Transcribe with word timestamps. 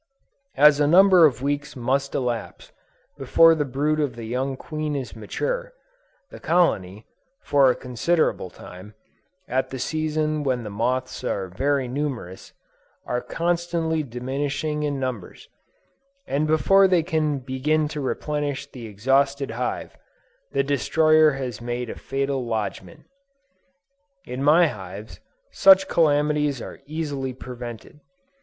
As 0.57 0.79
a 0.79 0.87
number 0.87 1.25
of 1.27 1.43
weeks 1.43 1.75
must 1.75 2.15
elapse 2.15 2.71
before 3.19 3.53
the 3.53 3.65
brood 3.65 3.99
of 3.99 4.15
the 4.15 4.23
young 4.23 4.57
queen 4.57 4.95
is 4.95 5.15
mature, 5.15 5.73
the 6.31 6.39
colony, 6.39 7.05
for 7.43 7.69
a 7.69 7.75
considerable 7.75 8.49
time, 8.49 8.95
at 9.47 9.69
the 9.69 9.77
season 9.77 10.41
when 10.41 10.63
the 10.63 10.71
moths 10.71 11.23
are 11.23 11.49
very 11.49 11.87
numerous, 11.87 12.51
are 13.05 13.21
constantly 13.21 14.01
diminishing 14.01 14.81
in 14.81 14.99
numbers, 14.99 15.49
and 16.25 16.47
before 16.47 16.87
they 16.87 17.03
can 17.03 17.37
begin 17.37 17.87
to 17.89 18.01
replenish 18.01 18.71
the 18.71 18.87
exhausted 18.87 19.51
hive, 19.51 19.95
the 20.51 20.63
destroyer 20.63 21.33
has 21.33 21.61
made 21.61 21.91
a 21.91 21.95
fatal 21.95 22.43
lodgment. 22.43 23.05
In 24.25 24.41
my 24.41 24.65
hives, 24.65 25.19
such 25.51 25.87
calamities 25.87 26.59
are 26.59 26.79
easily 26.87 27.33
prevented. 27.35 27.99